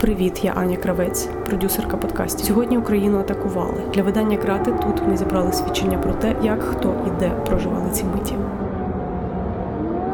Привіт, 0.00 0.44
я 0.44 0.52
Аня 0.52 0.76
Кравець, 0.76 1.28
продюсерка 1.46 1.96
подкастів. 1.96 2.46
Сьогодні 2.46 2.78
Україну 2.78 3.18
атакували. 3.18 3.82
Для 3.94 4.02
видання 4.02 4.36
крати 4.36 4.72
тут 4.72 5.08
ми 5.08 5.16
зібрали 5.16 5.52
свідчення 5.52 5.98
про 5.98 6.12
те, 6.12 6.34
як 6.42 6.62
хто 6.62 6.94
і 7.06 7.10
де 7.20 7.30
проживали 7.30 7.90
ці 7.90 8.04
миті. 8.04 8.34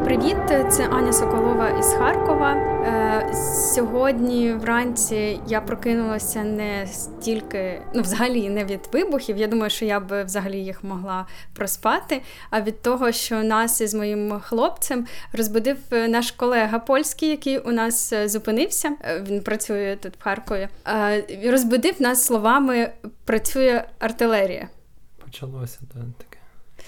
Привіт, 0.09 0.37
це 0.71 0.87
Аня 0.87 1.13
Соколова 1.13 1.69
із 1.69 1.93
Харкова. 1.93 2.53
Е, 2.53 3.33
сьогодні 3.75 4.53
вранці 4.53 5.39
я 5.47 5.61
прокинулася 5.61 6.43
не 6.43 6.87
стільки, 6.87 7.81
ну 7.95 8.01
взагалі 8.01 8.49
не 8.49 8.65
від 8.65 8.79
вибухів. 8.93 9.37
Я 9.37 9.47
думаю, 9.47 9.69
що 9.69 9.85
я 9.85 9.99
б 9.99 10.23
взагалі 10.23 10.57
їх 10.57 10.83
могла 10.83 11.27
проспати. 11.53 12.21
А 12.49 12.61
від 12.61 12.81
того, 12.81 13.11
що 13.11 13.43
нас 13.43 13.81
із 13.81 13.93
моїм 13.93 14.39
хлопцем 14.39 15.07
розбудив 15.33 15.77
наш 15.91 16.31
колега 16.31 16.79
польський, 16.79 17.29
який 17.29 17.57
у 17.57 17.71
нас 17.71 18.13
зупинився. 18.25 18.95
Е, 19.01 19.23
він 19.27 19.41
працює 19.41 19.97
тут 20.01 20.13
в 20.19 20.23
Харкові. 20.23 20.67
Е, 20.87 21.51
розбудив 21.51 22.01
нас 22.01 22.25
словами 22.25 22.91
Працює 23.25 23.83
артилерія. 23.99 24.69
Почалося 25.25 25.79
так. 25.93 26.28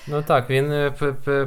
Ну 0.07 0.23
так, 0.27 0.49
він 0.49 0.71
е, 0.71 0.91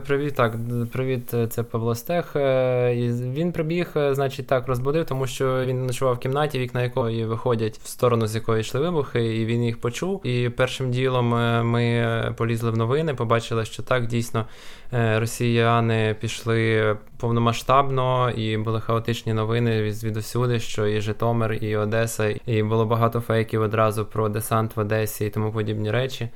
привів 0.07 0.33
так, 0.33 0.55
привіт, 0.93 1.35
е, 1.35 1.47
це 1.47 1.62
Павло 1.62 1.95
Стех. 1.95 2.37
Е, 2.37 2.95
він 3.35 3.52
прибіг, 3.52 3.91
значить, 3.95 4.47
так 4.47 4.69
розбудив, 4.69 5.07
тому 5.07 5.27
що 5.27 5.65
він 5.65 5.87
ночував 5.87 6.15
в 6.15 6.19
кімнаті, 6.19 6.59
вікна 6.59 6.83
якої 6.83 7.25
виходять 7.25 7.79
в 7.79 7.87
сторону, 7.87 8.27
з 8.27 8.35
якої 8.35 8.61
йшли 8.61 8.80
вибухи, 8.80 9.37
і 9.37 9.47
він 9.47 9.65
їх 9.65 9.80
почув. 9.80 10.27
І 10.27 10.49
першим 10.49 10.91
ділом 10.91 11.29
ми 11.71 12.35
полізли 12.37 12.71
в 12.71 12.77
новини, 12.77 13.15
побачили, 13.15 13.65
що 13.65 13.83
так 13.83 14.07
дійсно 14.07 14.47
росіяни 14.93 16.16
пішли 16.21 16.97
повномасштабно, 17.19 18.30
і 18.30 18.57
були 18.57 18.80
хаотичні 18.80 19.33
новини 19.33 19.93
звідусюди, 19.93 20.61
що 20.61 20.87
і 20.87 21.01
Житомир, 21.01 21.52
і 21.52 21.77
Одеса, 21.77 22.35
і 22.46 22.63
було 22.63 22.87
багато 22.87 23.21
фейків 23.21 23.63
одразу 23.63 24.05
про 24.05 24.29
десант 24.29 24.77
в 24.77 24.80
Одесі 24.80 25.27
і 25.27 25.30
тому 25.30 25.52
подібні 25.52 25.90
речі. 25.90 26.29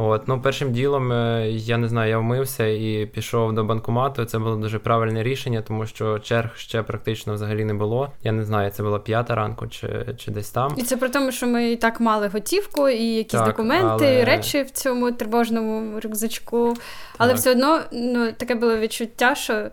От, 0.00 0.28
ну 0.28 0.40
першим 0.40 0.72
ділом, 0.72 1.12
е, 1.12 1.48
я 1.50 1.78
не 1.78 1.88
знаю, 1.88 2.10
я 2.10 2.18
вмився 2.18 2.66
і 2.66 3.06
пішов 3.06 3.52
до 3.52 3.64
банкомату. 3.64 4.24
Це 4.24 4.38
було 4.38 4.56
дуже 4.56 4.78
правильне 4.78 5.22
рішення, 5.22 5.62
тому 5.62 5.86
що 5.86 6.18
черг 6.18 6.56
ще 6.56 6.82
практично 6.82 7.34
взагалі 7.34 7.64
не 7.64 7.74
було. 7.74 8.12
Я 8.22 8.32
не 8.32 8.44
знаю, 8.44 8.70
це 8.70 8.82
була 8.82 8.98
п'ята 8.98 9.34
ранку 9.34 9.66
чи 9.66 10.06
чи 10.16 10.30
десь 10.30 10.50
там. 10.50 10.74
І 10.76 10.82
це 10.82 10.96
при 10.96 11.08
тому, 11.08 11.32
що 11.32 11.46
ми 11.46 11.72
і 11.72 11.76
так 11.76 12.00
мали 12.00 12.28
готівку, 12.28 12.88
і 12.88 13.04
якісь 13.04 13.40
так, 13.40 13.48
документи, 13.48 14.06
але... 14.06 14.24
речі 14.24 14.62
в 14.62 14.70
цьому 14.70 15.12
тривожному 15.12 16.00
рюкзачку. 16.00 16.76
Але 17.18 17.30
так. 17.30 17.40
все 17.40 17.50
одно 17.50 17.80
ну 17.92 18.32
таке 18.32 18.54
було 18.54 18.76
відчуття, 18.76 19.34
що 19.34 19.70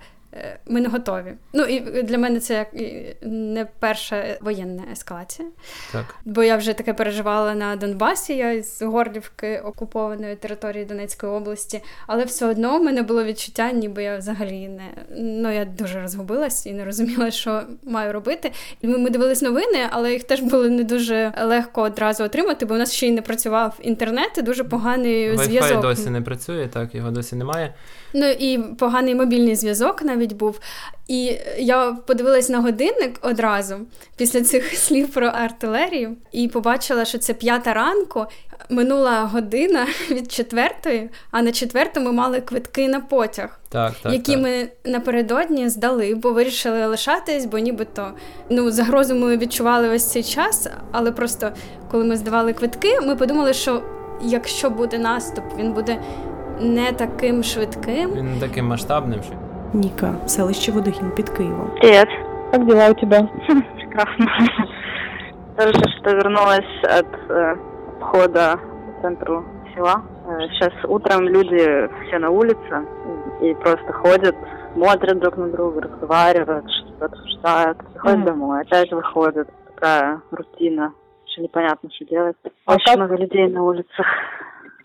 ми 0.67 0.81
не 0.81 0.89
готові. 0.89 1.33
Ну 1.53 1.63
і 1.63 2.03
для 2.03 2.17
мене 2.17 2.39
це 2.39 2.53
як 2.53 2.67
не 3.21 3.67
перша 3.79 4.37
воєнна 4.41 4.83
ескалація. 4.91 5.47
Так. 5.91 6.15
Бо 6.25 6.43
я 6.43 6.57
вже 6.57 6.73
таке 6.73 6.93
переживала 6.93 7.55
на 7.55 7.75
Донбасі, 7.75 8.37
я 8.37 8.63
з 8.63 8.81
Горлівки 8.81 9.59
окупованої 9.59 10.35
території 10.35 10.85
Донецької 10.85 11.31
області, 11.31 11.81
але 12.07 12.23
все 12.23 12.45
одно 12.45 12.79
в 12.79 12.83
мене 12.83 13.01
було 13.01 13.23
відчуття, 13.23 13.71
ніби 13.71 14.03
я 14.03 14.17
взагалі 14.17 14.67
не 14.67 14.83
ну 15.17 15.53
я 15.53 15.65
дуже 15.65 16.01
розгубилась 16.01 16.65
і 16.65 16.73
не 16.73 16.85
розуміла, 16.85 17.31
що 17.31 17.61
маю 17.83 18.13
робити. 18.13 18.51
І 18.81 18.87
ми, 18.87 18.97
ми 18.97 19.09
дивились 19.09 19.41
новини, 19.41 19.79
але 19.89 20.13
їх 20.13 20.23
теж 20.23 20.41
було 20.41 20.65
не 20.65 20.83
дуже 20.83 21.33
легко 21.41 21.81
одразу 21.81 22.23
отримати, 22.23 22.65
бо 22.65 22.75
у 22.75 22.77
нас 22.77 22.93
ще 22.93 23.07
й 23.07 23.11
не 23.11 23.21
працював 23.21 23.77
інтернет, 23.81 24.37
і 24.37 24.41
дуже 24.41 24.63
поганий 24.63 25.31
Wi-Fi 25.31 25.43
зв'язок. 25.43 25.81
досі 25.81 26.09
не 26.09 26.21
працює, 26.21 26.67
так 26.67 26.95
його 26.95 27.11
досі 27.11 27.35
немає. 27.35 27.73
Ну 28.17 28.29
і 28.29 28.57
поганий 28.57 29.15
мобільний 29.15 29.55
зв'язок 29.55 30.01
навіть 30.01 30.33
був. 30.33 30.59
І 31.07 31.37
я 31.57 31.91
подивилась 31.91 32.49
на 32.49 32.59
годинник 32.59 33.19
одразу 33.21 33.75
після 34.17 34.41
цих 34.41 34.73
слів 34.77 35.13
про 35.13 35.27
артилерію, 35.27 36.15
і 36.31 36.47
побачила, 36.47 37.05
що 37.05 37.17
це 37.17 37.33
п'ята 37.33 37.73
ранку. 37.73 38.25
Минула 38.69 39.21
година 39.21 39.87
від 40.11 40.31
четвертої, 40.31 41.09
а 41.31 41.41
на 41.41 41.51
четверту 41.51 42.01
ми 42.01 42.11
мали 42.11 42.41
квитки 42.41 42.87
на 42.87 42.99
потяг, 42.99 43.59
так, 43.69 43.93
так, 44.03 44.13
які 44.13 44.31
так. 44.31 44.41
ми 44.41 44.67
напередодні 44.85 45.69
здали, 45.69 46.15
бо 46.15 46.33
вирішили 46.33 46.85
лишатись, 46.85 47.45
бо 47.45 47.59
нібито 47.59 48.11
ну 48.49 48.71
загрозу 48.71 49.15
ми 49.15 49.37
відчували 49.37 49.89
весь 49.89 50.11
цей 50.11 50.23
час. 50.23 50.67
Але 50.91 51.11
просто 51.11 51.51
коли 51.91 52.03
ми 52.03 52.17
здавали 52.17 52.53
квитки, 52.53 52.99
ми 52.99 53.15
подумали, 53.15 53.53
що 53.53 53.83
якщо 54.23 54.69
буде 54.69 54.97
наступ, 54.97 55.43
він 55.57 55.73
буде 55.73 56.01
не 56.60 56.92
таким 56.92 57.42
швидким. 57.42 58.10
Він 58.10 58.34
не 58.34 58.40
таким 58.40 58.66
масштабним. 58.66 59.20
Ніка, 59.74 60.14
селище 60.26 60.72
Водогін 60.72 61.10
під 61.16 61.28
Києвом. 61.30 61.70
Привет. 61.80 62.08
Как 62.50 62.66
дела 62.66 62.90
у 62.90 62.94
тебя? 62.94 63.28
Прекрасно. 63.76 64.26
Хорошо, 65.56 65.82
что 65.98 66.14
вернулась 66.14 66.84
от 66.84 67.06
э, 67.28 67.56
входа 68.00 68.56
в 68.56 69.02
центру 69.02 69.44
села. 69.74 70.02
Э, 70.26 70.48
сейчас 70.48 70.72
утром 70.84 71.28
люди 71.28 71.88
все 72.06 72.18
на 72.18 72.30
улице 72.30 72.86
и 73.42 73.54
просто 73.54 73.92
ходят, 73.92 74.34
смотрят 74.74 75.18
друг 75.20 75.36
на 75.36 75.48
друга, 75.48 75.82
разговаривают, 75.82 76.64
что-то 76.70 77.04
обсуждают. 77.06 77.78
Приходят 77.78 78.18
mm-hmm. 78.18 78.24
домой, 78.24 78.60
опять 78.62 78.90
выходят. 78.92 79.48
Такая 79.74 80.20
рутина. 80.30 80.92
Еще 81.26 81.42
непонятно, 81.42 81.90
что 81.92 82.04
делать. 82.06 82.36
А 82.66 82.74
Очень 82.74 82.84
как... 82.86 82.96
много 82.96 83.16
людей 83.16 83.48
на 83.48 83.62
улицах. 83.62 84.06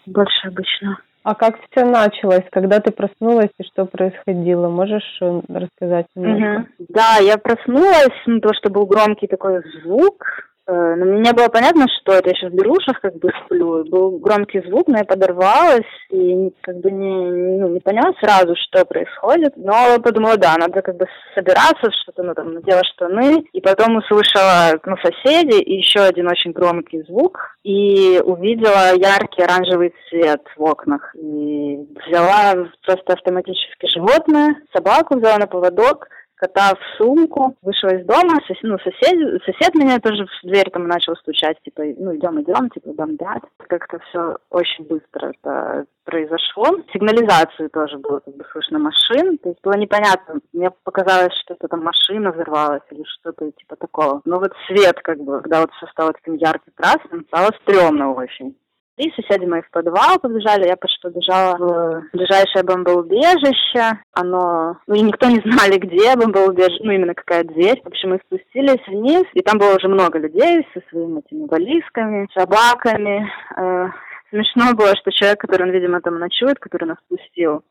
Больше 0.05 0.47
обычно. 0.47 0.99
А 1.22 1.34
как 1.34 1.58
все 1.70 1.84
началось? 1.84 2.44
Когда 2.50 2.80
ты 2.80 2.92
проснулась 2.92 3.50
и 3.58 3.64
что 3.64 3.84
происходило? 3.84 4.68
Можешь 4.68 5.18
э, 5.20 5.40
рассказать 5.48 6.06
немножко? 6.14 6.70
Угу. 6.78 6.86
Да, 6.88 7.16
я 7.20 7.36
проснулась, 7.36 8.08
ну, 8.26 8.40
то, 8.40 8.54
что 8.54 8.70
был 8.70 8.86
громкий 8.86 9.26
такой 9.26 9.62
звук, 9.82 10.49
но 10.72 11.04
мне 11.04 11.20
не 11.20 11.32
было 11.32 11.48
понятно, 11.48 11.86
что 12.00 12.12
это. 12.12 12.28
Я 12.28 12.34
сейчас 12.34 12.52
в 12.52 12.54
берушах 12.54 13.00
как 13.00 13.16
бы 13.16 13.30
сплю. 13.44 13.84
Был 13.84 14.18
громкий 14.18 14.60
звук, 14.66 14.88
но 14.88 14.98
я 14.98 15.04
подорвалась 15.04 15.86
и 16.10 16.52
как 16.60 16.76
бы 16.76 16.90
не, 16.90 17.58
ну, 17.60 17.68
не 17.68 17.80
поняла 17.80 18.12
сразу, 18.20 18.54
что 18.56 18.84
происходит. 18.84 19.54
Но 19.56 19.98
подумала, 20.00 20.36
да, 20.36 20.56
надо 20.56 20.82
как 20.82 20.96
бы 20.96 21.06
собираться, 21.34 21.90
что-то, 22.02 22.22
ну, 22.22 22.34
там, 22.34 22.54
надела 22.54 22.82
штаны. 22.84 23.44
И 23.52 23.60
потом 23.60 23.96
услышала, 23.96 24.78
ну, 24.84 24.96
соседи 24.98 25.60
и 25.60 25.76
еще 25.76 26.00
один 26.00 26.28
очень 26.28 26.52
громкий 26.52 27.02
звук. 27.02 27.56
И 27.64 28.20
увидела 28.24 28.94
яркий 28.94 29.42
оранжевый 29.42 29.94
цвет 30.08 30.42
в 30.56 30.62
окнах. 30.62 31.14
И 31.16 31.86
взяла 32.06 32.68
просто 32.84 33.14
автоматически 33.14 33.86
животное, 33.86 34.56
собаку 34.72 35.18
взяла 35.18 35.38
на 35.38 35.46
поводок– 35.46 36.08
кота 36.40 36.74
в 36.74 36.96
сумку, 36.96 37.54
вышла 37.62 37.88
из 37.88 38.06
дома, 38.06 38.40
сос, 38.46 38.56
ну, 38.62 38.78
сосед, 38.78 39.42
сосед 39.44 39.74
меня 39.74 39.98
тоже 40.00 40.24
в 40.24 40.46
дверь 40.46 40.70
там 40.70 40.88
начал 40.88 41.14
стучать, 41.16 41.58
типа, 41.62 41.82
ну, 41.98 42.16
идем, 42.16 42.40
идем, 42.40 42.70
типа, 42.70 42.92
бомбят. 42.94 43.42
Как-то 43.68 43.98
все 44.08 44.38
очень 44.48 44.84
быстро 44.86 45.32
это 45.36 45.84
произошло. 46.04 46.64
Сигнализацию 46.92 47.68
тоже 47.70 47.98
было, 47.98 48.20
как 48.20 48.34
бы, 48.34 48.44
слышно 48.52 48.78
машин, 48.78 49.38
то 49.38 49.50
есть 49.50 49.60
было 49.62 49.76
непонятно. 49.76 50.40
Мне 50.52 50.70
показалось, 50.84 51.34
что 51.44 51.54
это 51.54 51.68
там 51.68 51.84
машина 51.84 52.32
взорвалась 52.32 52.82
или 52.90 53.04
что-то 53.04 53.50
типа 53.52 53.76
такого. 53.76 54.22
Но 54.24 54.38
вот 54.38 54.52
свет, 54.66 54.98
как 55.02 55.18
бы, 55.18 55.40
когда 55.42 55.60
вот 55.60 55.70
все 55.72 55.86
стало 55.88 56.12
таким 56.14 56.36
ярко-красным, 56.36 57.26
стало 57.28 57.50
стрёмно 57.62 58.14
очень. 58.14 58.56
И 59.00 59.10
соседи 59.12 59.46
мои 59.46 59.62
в 59.62 59.70
подвал 59.70 60.18
побежали, 60.18 60.68
я 60.68 60.76
почти 60.76 61.00
побежала 61.00 61.56
в 61.56 62.04
ближайшее 62.12 62.62
бомбоубежище. 62.64 63.98
Оно, 64.12 64.76
ну 64.86 64.94
и 64.94 65.00
никто 65.00 65.26
не 65.26 65.40
знали, 65.40 65.78
где 65.78 66.14
бомбоубежище, 66.16 66.84
ну 66.84 66.92
именно 66.92 67.14
какая 67.14 67.44
дверь. 67.44 67.80
В 67.82 67.86
общем, 67.86 68.10
мы 68.10 68.20
спустились 68.26 68.86
вниз, 68.86 69.24
и 69.32 69.40
там 69.40 69.58
было 69.58 69.76
уже 69.76 69.88
много 69.88 70.18
людей 70.18 70.68
со 70.74 70.82
своими 70.90 71.20
этими 71.20 71.46
вализками, 71.48 72.28
собаками. 72.34 73.26
Э, 73.56 73.88
смешно 74.28 74.74
было, 74.74 74.94
что 74.96 75.10
человек, 75.12 75.40
который, 75.40 75.62
он, 75.62 75.70
видимо, 75.70 76.02
там 76.02 76.18
ночует, 76.18 76.58
который 76.58 76.84
нас 76.84 76.98
пустил, 77.08 77.62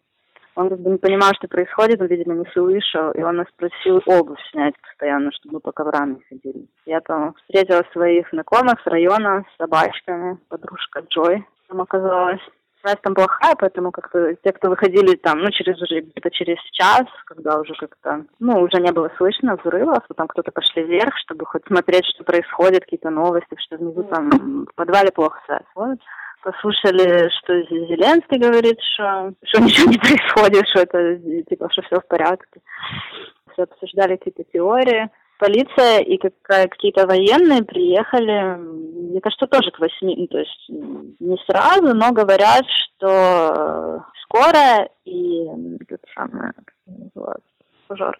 он 0.56 0.70
как 0.70 0.80
бы 0.80 0.90
не 0.90 0.98
понимал, 0.98 1.32
что 1.36 1.48
происходит, 1.48 2.02
он, 2.02 2.08
видимо, 2.08 2.34
не 2.36 2.46
слышал, 2.52 3.12
и 3.12 3.22
он 3.22 3.38
нас 3.38 3.48
просил 3.56 4.02
обувь 4.06 4.40
снять 4.52 4.76
постоянно, 4.82 5.32
чтобы 5.32 5.56
мы 5.56 5.60
по 5.60 5.72
коврам 5.72 6.16
не 6.16 6.22
ходили. 6.30 6.68
Я 6.86 7.02
там 7.02 7.34
встретила 7.36 7.84
своих 7.92 8.30
знакомых 8.32 8.82
с 8.82 8.88
района 8.88 9.46
с 9.54 9.58
собачками, 9.58 10.38
подружка 10.50 11.02
Джой 11.10 11.46
там 11.70 11.82
оказалась. 11.82 12.42
Связь 12.82 12.98
там 13.04 13.14
плохая, 13.14 13.56
поэтому 13.60 13.92
как-то 13.92 14.36
те, 14.36 14.54
кто 14.54 14.70
выходили 14.70 15.18
там, 15.18 15.40
ну, 15.40 15.52
через 15.52 15.82
уже 15.82 16.00
где-то 16.00 16.32
через 16.32 16.58
час, 16.72 17.04
когда 17.26 17.60
уже 17.60 17.74
как-то, 17.76 18.24
ну, 18.40 18.62
уже 18.62 18.82
не 18.82 18.94
было 18.94 19.12
слышно 19.18 19.58
взрывов, 19.58 20.08
потом 20.08 20.28
кто-то 20.28 20.52
пошли 20.52 20.84
вверх, 20.84 21.14
чтобы 21.18 21.46
хоть 21.46 21.66
смотреть, 21.68 22.06
что 22.06 22.24
происходит, 22.24 22.86
какие-то 22.86 23.10
новости, 23.10 23.54
что 23.58 23.76
внизу 23.76 24.04
там 24.04 24.66
в 24.66 24.76
подвале 24.76 25.12
плохо 25.12 25.42
связь. 25.46 25.66
Вот 25.76 26.00
послушали, 26.44 27.30
что 27.40 27.62
Зеленский 27.64 28.38
говорит, 28.38 28.78
что, 28.94 29.34
что 29.44 29.62
ничего 29.62 29.92
не 29.92 29.98
происходит, 29.98 30.68
что 30.70 30.82
это 30.82 31.18
типа, 31.50 31.70
что 31.72 31.82
все 31.84 32.00
в 32.00 32.08
порядке. 32.08 32.62
Все 33.54 33.64
обсуждали 33.64 34.16
какие-то 34.16 34.44
теории. 34.52 35.10
Полиция 35.40 36.00
и 36.02 36.18
какие-то 36.18 37.08
военные 37.08 37.64
приехали, 37.64 38.58
мне 38.58 39.22
кажется, 39.22 39.48
тоже 39.48 39.72
к 39.72 39.80
восьми, 39.80 40.14
ну, 40.18 40.28
то 40.28 40.38
есть 40.38 40.66
не 40.68 41.38
сразу, 41.48 41.96
но 41.96 42.12
говорят, 42.12 42.66
что 42.68 44.04
скоро 44.24 44.90
и 45.06 45.46
это 45.88 45.98
самое, 46.14 46.52
как 46.54 46.74
называется, 46.86 47.48
пожар 47.88 48.20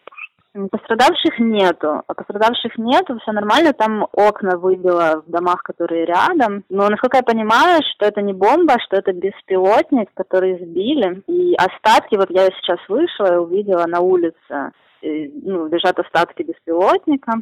Пострадавших 0.54 1.38
нету, 1.40 2.02
а 2.08 2.14
пострадавших 2.14 2.78
нету, 2.80 3.20
все 3.20 3.32
нормально, 3.32 3.74
там 3.74 4.08
окна 4.12 4.58
выбило 4.58 5.24
в 5.26 5.30
домах, 5.30 5.62
которые 5.62 6.06
рядом, 6.06 6.64
но 6.70 6.90
насколько 6.90 7.18
я 7.18 7.24
понимаю, 7.24 7.82
что 7.94 8.08
это 8.08 8.24
не 8.24 8.34
бомба, 8.34 8.78
что 8.80 8.96
это 8.98 9.14
беспилотник, 9.14 10.10
который 10.16 10.58
сбили, 10.58 11.22
и 11.28 11.54
остатки, 11.54 12.16
вот 12.16 12.32
я 12.32 12.48
сейчас 12.48 12.80
вышла 12.88 13.36
и 13.36 13.38
увидела 13.38 13.86
на 13.86 14.00
улице, 14.00 14.72
ну, 15.02 15.68
лежат 15.68 16.00
остатки 16.00 16.42
беспилотника, 16.42 17.34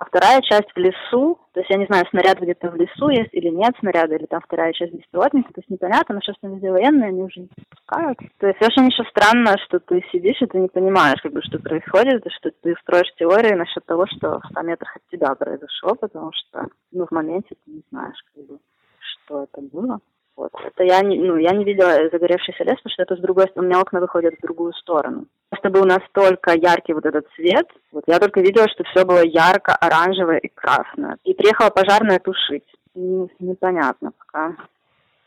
а 0.00 0.06
вторая 0.06 0.40
часть 0.40 0.72
в 0.74 0.78
лесу, 0.78 1.38
то 1.52 1.60
есть 1.60 1.68
я 1.68 1.76
не 1.76 1.84
знаю, 1.84 2.06
снаряд 2.08 2.40
где-то 2.40 2.70
в 2.70 2.74
лесу 2.74 3.10
есть 3.10 3.34
или 3.34 3.48
нет 3.48 3.74
снаряда, 3.80 4.16
или 4.16 4.24
там 4.24 4.40
вторая 4.40 4.72
часть 4.72 4.94
беспилотника, 4.94 5.52
то 5.52 5.60
есть 5.60 5.68
непонятно, 5.68 6.14
но 6.14 6.20
сейчас 6.22 6.36
там 6.40 6.54
везде 6.54 6.70
военные, 6.70 7.10
они 7.10 7.22
уже 7.22 7.40
не 7.40 7.48
пускают. 7.68 8.18
То 8.38 8.46
есть 8.46 8.62
очень 8.62 8.86
еще 8.86 9.04
странно, 9.10 9.58
что 9.66 9.78
ты 9.78 10.02
сидишь 10.10 10.40
и 10.40 10.46
ты 10.46 10.58
не 10.58 10.68
понимаешь, 10.68 11.20
как 11.20 11.34
бы, 11.34 11.42
что 11.42 11.58
происходит, 11.58 12.24
и 12.24 12.30
что 12.30 12.50
ты 12.62 12.74
строишь 12.80 13.12
теории 13.18 13.52
насчет 13.52 13.84
того, 13.84 14.06
что 14.06 14.40
в 14.40 14.46
100 14.50 14.62
метрах 14.62 14.96
от 14.96 15.02
тебя 15.12 15.34
произошло, 15.34 15.94
потому 15.94 16.32
что, 16.32 16.68
ну, 16.92 17.04
в 17.04 17.10
моменте 17.10 17.54
ты 17.62 17.70
не 17.70 17.82
знаешь, 17.90 18.24
как 18.34 18.46
бы, 18.46 18.58
что 19.00 19.42
это 19.42 19.60
было. 19.60 20.00
Вот. 20.40 20.52
Это 20.64 20.84
я 20.84 21.02
не, 21.02 21.18
ну, 21.18 21.36
я 21.36 21.50
не 21.50 21.64
видела 21.64 22.08
загоревшийся 22.10 22.64
лес, 22.64 22.76
потому 22.76 22.92
что 22.94 23.02
это 23.02 23.16
с 23.16 23.20
другой 23.20 23.44
стороны, 23.48 23.66
у 23.66 23.70
меня 23.70 23.80
окна 23.82 24.00
выходят 24.00 24.34
в 24.38 24.40
другую 24.40 24.72
сторону. 24.72 25.26
Просто 25.50 25.68
был 25.68 25.84
настолько 25.84 26.54
яркий 26.54 26.94
вот 26.94 27.04
этот 27.04 27.26
цвет, 27.36 27.66
вот 27.92 28.04
я 28.06 28.18
только 28.18 28.40
видела, 28.40 28.66
что 28.70 28.82
все 28.84 29.04
было 29.04 29.22
ярко, 29.22 29.76
оранжевое 29.76 30.38
и 30.38 30.48
красное. 30.48 31.18
И 31.24 31.34
приехала 31.34 31.68
пожарная 31.68 32.20
тушить. 32.20 32.64
Непонятно 32.94 34.12
пока. 34.12 34.56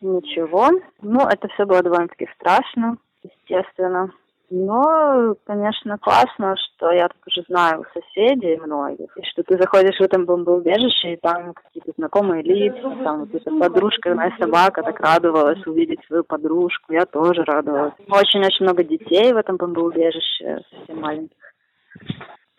Ничего. 0.01 0.69
Ну, 1.04 1.27
это 1.27 1.48
все 1.50 1.68
было 1.68 1.83
довольно-таки 1.83 2.27
страшно, 2.39 2.98
естественно. 3.21 4.12
Но, 4.55 5.33
конечно, 5.45 5.97
классно, 5.97 6.55
что 6.57 6.91
я 6.91 7.09
уже 7.25 7.41
знаю 7.50 7.88
соседей 7.91 8.57
многих, 8.57 9.17
и 9.17 9.23
что 9.23 9.41
ты 9.41 9.57
заходишь 9.57 9.97
в 9.97 10.03
этом 10.03 10.25
бомбоубежище, 10.25 11.13
и 11.13 11.17
там 11.17 11.55
какие-то 11.55 11.91
знакомые 11.97 12.44
лица, 12.44 12.95
там 13.03 13.21
вот 13.21 13.33
эта 13.33 13.50
подружка, 13.50 14.13
моя 14.13 14.31
собака 14.39 14.83
так 14.83 15.00
радовалась 15.00 15.65
увидеть 15.65 16.05
свою 16.05 16.23
подружку, 16.23 16.94
я 16.94 17.07
тоже 17.07 17.44
радовалась. 17.44 17.95
Очень-очень 18.07 18.65
много 18.65 18.83
детей 18.83 19.33
в 19.33 19.38
этом 19.38 19.57
бомбоубежище, 19.57 20.61
совсем 20.69 21.01
маленьких. 21.01 21.38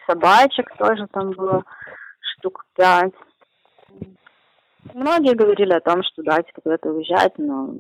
Собачек 0.05 0.77
тоже 0.77 1.07
там 1.13 1.31
было 1.31 1.63
штук 2.19 2.67
пять. 2.75 3.15
Многие 4.95 5.37
говорили 5.37 5.75
о 5.75 5.81
том, 5.81 6.03
что 6.03 6.25
да, 6.25 6.43
типа 6.43 6.61
куда-то 6.61 6.89
уезжать, 6.89 7.39
но 7.39 7.73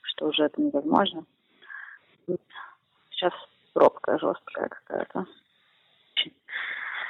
что 0.00 0.28
уже 0.28 0.44
это 0.44 0.58
невозможно. 0.58 1.26
Сейчас 3.10 3.34
пробка 3.78 4.18
жесткая 4.18 4.68
какая-то. 4.68 5.24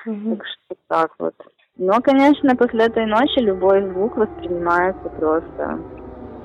Угу. 0.07 0.37
Так 0.37 0.47
что 0.47 0.77
так 0.89 1.11
вот. 1.19 1.35
Но, 1.77 2.01
конечно, 2.03 2.57
после 2.57 2.87
этой 2.87 3.07
ночи 3.07 3.39
любой 3.39 3.83
звук 3.91 4.17
воспринимается 4.17 5.09
просто 5.09 5.79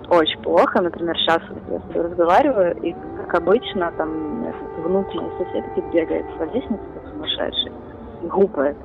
очень 0.10 0.42
плохо. 0.42 0.82
Например, 0.82 1.18
сейчас 1.18 1.42
я 1.70 1.80
с 1.80 1.82
тобой 1.84 2.04
разговариваю, 2.04 2.78
и, 2.84 2.94
как 2.94 3.34
обычно, 3.36 3.92
там 3.98 4.44
внутренний 4.84 5.32
соседки 5.44 5.84
бегает 5.94 6.26
по 6.38 6.44
лестнице, 6.44 6.84
как 6.94 7.12
сумасшедший, 7.12 7.72
и 8.22 8.28
гупает. 8.28 8.78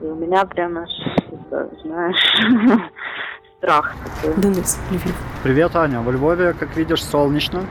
И 0.00 0.04
у 0.04 0.14
меня 0.14 0.44
прямо, 0.44 0.86
знаешь, 1.82 2.80
страх 3.58 3.94
такой. 4.04 4.42
Денис, 4.42 4.78
Львив. 4.90 5.16
Привет, 5.42 5.74
Аня. 5.74 6.02
Во 6.02 6.12
Львове, 6.12 6.52
как 6.52 6.76
видишь, 6.76 7.02
солнечно. 7.02 7.62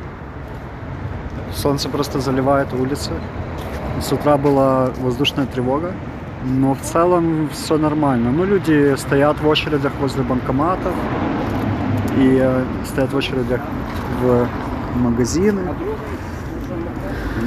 Солнце 1.53 1.89
просто 1.89 2.19
заливает 2.19 2.73
улицы. 2.73 3.11
С 4.01 4.11
утра 4.11 4.38
была 4.38 4.91
воздушная 4.99 5.45
тревога, 5.45 5.94
но 6.45 6.73
в 6.73 6.81
целом 6.81 7.49
все 7.53 7.77
нормально. 7.77 8.31
Ну, 8.31 8.45
люди 8.45 8.95
стоят 8.97 9.41
в 9.41 9.51
очередях 9.51 9.91
возле 9.99 10.23
банкоматов 10.23 10.94
и 12.17 12.39
э, 12.41 12.63
стоят 12.85 13.13
в 13.13 13.17
очередях 13.17 13.61
в 14.21 14.47
магазины. 14.95 15.61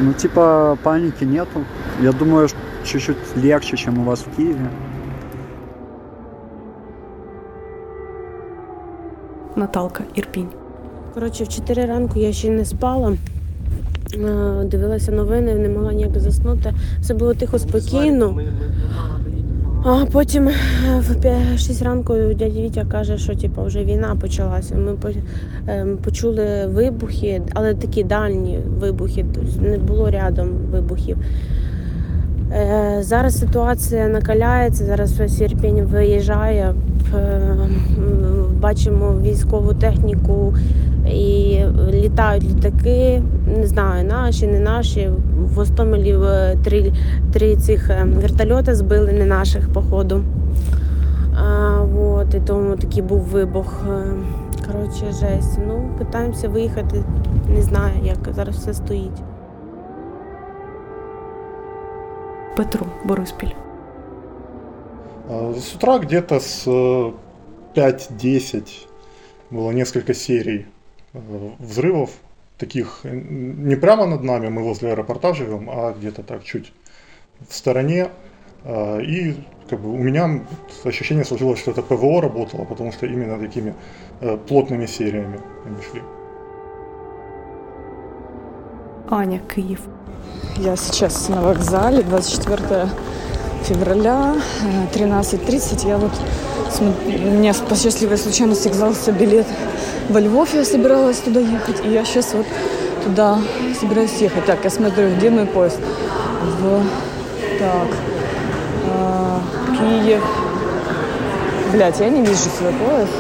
Ну, 0.00 0.12
типа, 0.12 0.76
паники 0.82 1.24
нету. 1.24 1.64
Я 2.00 2.12
думаю, 2.12 2.48
чуть-чуть 2.84 3.36
легче, 3.36 3.76
чем 3.76 3.98
у 3.98 4.04
вас 4.04 4.20
в 4.20 4.36
Киеве. 4.36 4.70
Наталка, 9.56 10.04
Ірпінь. 10.14 10.48
Коротше, 11.14 11.44
в 11.44 11.48
4 11.48 11.86
ранку 11.86 12.18
я 12.18 12.32
ще 12.32 12.50
не 12.50 12.64
спала. 12.64 13.16
Е, 14.14 14.64
дивилася 14.64 15.12
новини, 15.12 15.54
не 15.54 15.68
могла 15.68 15.92
ніяк 15.92 16.18
заснути. 16.18 16.74
Все 17.00 17.14
було 17.14 17.34
тихо, 17.34 17.58
спокійно. 17.58 18.40
А 19.84 20.04
потім 20.12 20.48
е, 20.48 20.54
в 21.54 21.58
6 21.58 21.82
ранку 21.82 22.14
дядя 22.14 22.60
Вітя 22.60 22.84
каже, 22.84 23.18
що 23.18 23.34
типу, 23.34 23.62
вже 23.62 23.84
війна 23.84 24.16
почалася. 24.20 24.74
Ми 24.74 24.96
е, 25.68 25.86
почули 26.04 26.66
вибухи, 26.66 27.42
але 27.54 27.74
такі 27.74 28.04
дальні 28.04 28.58
вибухи, 28.80 29.26
тобто 29.34 29.60
не 29.60 29.78
було 29.78 30.10
рядом 30.10 30.48
вибухів. 30.72 31.16
Зараз 33.00 33.38
ситуація 33.38 34.08
накаляється, 34.08 34.84
зараз 34.84 35.18
весь 35.18 35.40
Ірпінь 35.40 35.82
виїжджає, 35.82 36.74
бачимо 38.60 39.14
військову 39.22 39.74
техніку 39.74 40.54
і 41.10 41.64
літають 41.92 42.44
літаки, 42.44 43.22
не 43.58 43.66
знаю, 43.66 44.04
наші, 44.04 44.46
не 44.46 44.60
наші. 44.60 45.10
В 45.36 45.58
Остомелі 45.58 46.18
е, 46.24 46.58
три 46.64 46.92
три 47.32 47.56
цих 47.56 47.90
е, 47.90 48.04
вертольоти 48.04 48.74
збили, 48.74 49.12
не 49.12 49.24
наших, 49.24 49.72
походу. 49.72 50.24
А, 51.36 51.80
вот, 51.80 52.34
І 52.34 52.40
тому 52.40 52.76
такий 52.76 53.02
був 53.02 53.20
вибух. 53.20 53.80
Е, 53.90 54.04
коротше, 54.66 55.04
жесть. 55.06 55.58
Ну, 55.68 55.88
Питаємося 55.98 56.48
виїхати, 56.48 57.04
не 57.48 57.62
знаю, 57.62 57.94
як 58.04 58.34
зараз 58.34 58.56
все 58.56 58.74
стоїть. 58.74 59.22
Петро, 62.56 62.86
Бориспіль. 63.04 63.54
С 65.56 65.74
утра 65.74 65.98
где-то 65.98 66.40
с 66.40 66.66
5-10 67.76 68.86
было 69.50 69.72
несколько 69.72 70.12
серий 70.12 70.66
Э, 70.66 70.79
взрывов, 71.12 72.10
таких 72.58 73.00
э, 73.04 73.10
не 73.14 73.76
прямо 73.76 74.06
над 74.06 74.22
нами, 74.22 74.48
мы 74.48 74.62
возле 74.62 74.90
аэропорта 74.90 75.34
живем, 75.34 75.68
а 75.70 75.92
где-то 75.92 76.22
так 76.22 76.44
чуть 76.44 76.72
в 77.48 77.54
стороне. 77.54 78.08
Э, 78.64 79.02
и 79.02 79.36
как 79.68 79.80
бы 79.80 79.90
у 79.90 79.98
меня 79.98 80.44
ощущение 80.84 81.24
сложилось, 81.24 81.60
что 81.60 81.70
это 81.70 81.82
ПВО 81.82 82.20
работало, 82.20 82.64
потому 82.64 82.92
что 82.92 83.06
именно 83.06 83.38
такими 83.38 83.74
плотными 84.48 84.86
сериями 84.86 85.40
они 85.64 85.76
шли. 85.82 86.02
Аня, 89.08 89.40
Киев. 89.54 89.80
Я 90.56 90.76
сейчас 90.76 91.28
на 91.28 91.40
вокзале, 91.40 92.02
24 92.02 92.88
февраля, 93.64 94.34
13.30. 94.94 95.88
Я 95.88 95.98
вот, 95.98 96.12
мне 97.06 97.54
по 97.68 97.74
счастливой 97.76 98.18
случайности 98.18 98.68
оказался 98.68 99.12
билет 99.12 99.46
во 100.10 100.18
Львов 100.18 100.52
я 100.54 100.64
собиралась 100.64 101.18
туда 101.18 101.38
ехать, 101.38 101.84
и 101.84 101.88
я 101.88 102.04
сейчас 102.04 102.34
вот 102.34 102.46
туда 103.04 103.38
собираюсь 103.78 104.14
ехать. 104.18 104.44
Так, 104.44 104.58
я 104.64 104.70
смотрю, 104.70 105.14
где 105.14 105.30
мой 105.30 105.46
поезд? 105.46 105.78
В... 106.60 106.82
Так, 107.60 107.88
а, 108.88 109.40
Киев. 109.68 110.22
Блять, 111.72 112.00
я 112.00 112.08
не 112.08 112.22
вижу 112.22 112.48
свой 112.58 112.72
поезд. 112.72 113.12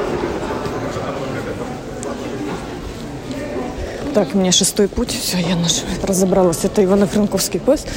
Так, 4.14 4.34
мне 4.34 4.50
шестой 4.50 4.88
путь, 4.88 5.12
все, 5.12 5.38
я 5.38 5.54
наш, 5.54 5.82
разобралась. 6.02 6.64
Это 6.64 6.82
Ивано-Франковский 6.82 7.60
поезд. 7.60 7.88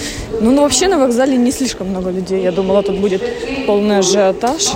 Ну, 0.41 0.51
ну, 0.51 0.62
вообще 0.62 0.88
на 0.88 1.00
вокзале 1.00 1.38
не 1.38 1.51
слишком 1.51 1.89
много 1.89 2.12
людей. 2.12 2.43
Я 2.43 2.51
думала, 2.51 2.84
тут 2.84 3.00
будет 3.00 3.22
полный 3.65 3.98
ажиотаж. 3.98 4.74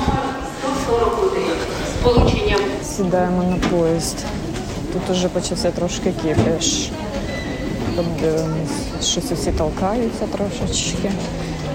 Сідаємо 2.84 3.44
на 3.44 3.70
поїзд. 3.70 4.18
Тут 4.94 5.10
уже 5.12 5.30
почався 5.30 5.72
трошки 5.72 6.14
кипіш. 6.24 6.90
Подивимось, 7.96 9.06
щось 9.08 9.32
усі 9.32 9.52
толкаються 9.52 10.28
трошечки. 10.28 11.12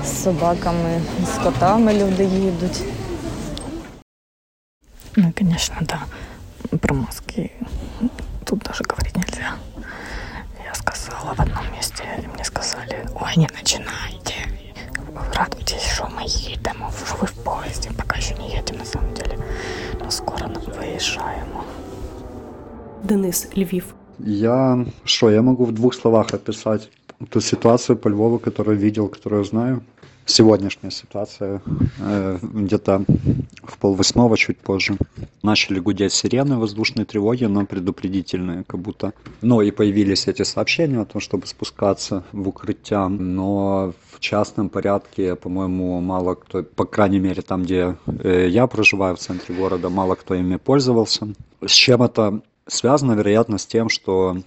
З 0.07 0.23
собаками, 0.23 1.01
з 1.35 1.43
котами 1.45 1.93
люди 1.93 2.25
їдуть. 2.25 2.81
Ну, 5.17 5.33
конечно, 5.39 5.77
да. 5.81 6.01
Про 6.79 6.95
маски 6.95 7.51
тут 8.53 8.65
даже 8.65 8.85
говорить 8.85 9.17
нельзя. 9.17 9.55
Я 10.63 10.75
сказала 10.75 11.35
в 11.35 11.41
одном 11.41 11.65
месте, 11.73 12.05
мне 12.35 12.45
сказали, 12.45 13.09
ой, 13.15 13.33
не 13.37 13.49
начинайте. 13.59 14.35
Радуйтесь, 15.35 15.83
что 15.95 16.07
мы 16.09 16.23
едем, 16.23 16.77
что 16.91 17.17
вы 17.21 17.27
в 17.27 17.35
поезде, 17.45 17.91
пока 17.97 18.19
еще 18.19 18.35
не 18.35 18.51
едем 18.59 18.79
на 18.79 18.85
самом 18.85 19.15
деле. 19.15 19.39
Но 20.01 20.11
скоро 20.11 20.49
выезжаем. 20.77 21.49
Денис, 23.05 23.49
Львів. 23.55 23.95
Я 24.19 24.87
что, 25.05 25.31
я 25.31 25.43
могу 25.43 25.65
в 25.65 25.73
двух 25.73 25.95
словах 25.95 26.35
описать 26.35 26.91
ту 27.31 27.41
ситуацию 27.41 27.97
по 27.97 28.11
Львову, 28.11 28.39
которую 28.39 28.77
видел, 28.77 29.09
которую 29.09 29.45
знаю. 29.45 29.81
Сегодняшняя 30.27 30.91
ситуация, 30.91 31.61
э, 32.01 32.39
где-то 32.43 33.05
в 33.63 33.79
полвосьмого, 33.79 34.37
чуть 34.37 34.59
позже, 34.59 34.97
начали 35.43 35.79
гудеть 35.79 36.13
сирены 36.13 36.57
воздушной 36.57 37.05
тревоги, 37.05 37.45
но 37.45 37.65
предупредительные, 37.65 38.65
как 38.65 38.81
будто. 38.81 39.13
Ну 39.41 39.61
и 39.61 39.71
появились 39.71 40.27
эти 40.29 40.43
сообщения 40.43 41.01
о 41.01 41.05
том, 41.05 41.21
чтобы 41.21 41.47
спускаться 41.47 42.25
в 42.33 42.49
укрытия, 42.49 43.09
но 43.09 43.93
в 44.11 44.21
частном 44.21 44.69
порядке, 44.69 45.37
по-моему, 45.37 46.01
мало 46.01 46.35
кто, 46.35 46.63
по 46.63 46.85
крайней 46.85 47.21
мере 47.21 47.43
там, 47.43 47.63
где 47.63 47.97
э, 48.07 48.49
я 48.49 48.67
проживаю, 48.67 49.17
в 49.17 49.21
центре 49.21 49.55
города, 49.55 49.89
мало 49.89 50.15
кто 50.15 50.35
ими 50.35 50.57
пользовался. 50.57 51.29
С 51.65 51.73
чем 51.73 52.03
это 52.03 52.43
Связано, 52.73 53.13
вероятно, 53.13 53.59
с 53.59 53.67
тем, 53.67 53.91
что 53.91 54.39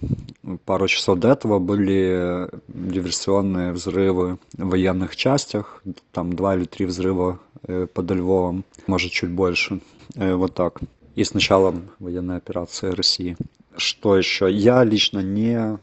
пару 0.64 0.88
часов 0.88 1.20
до 1.20 1.28
этого 1.28 1.60
были 1.60 2.48
диверсионные 2.66 3.70
взрывы 3.70 4.38
в 4.58 4.68
военных 4.68 5.14
частях, 5.14 5.80
там 6.10 6.32
два 6.32 6.56
или 6.56 6.64
три 6.64 6.86
взрыва 6.86 7.38
э, 7.62 7.86
под 7.86 8.10
Львовом, 8.10 8.64
может 8.88 9.12
чуть 9.12 9.30
больше, 9.30 9.80
э, 10.16 10.34
вот 10.34 10.54
так. 10.54 10.80
И 11.14 11.22
с 11.22 11.34
началом 11.34 11.90
военной 12.00 12.38
операции 12.38 12.90
России. 12.90 13.36
Что 13.76 14.16
еще? 14.18 14.50
Я 14.50 14.82
лично 14.82 15.20
не 15.20 15.78